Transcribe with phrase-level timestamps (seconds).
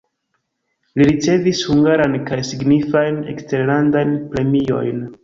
[1.01, 5.05] Li ricevis hungaran kaj signifajn eksterlandajn premiojn.